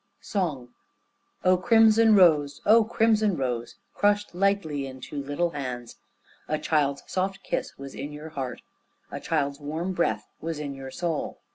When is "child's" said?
6.57-7.03, 9.19-9.59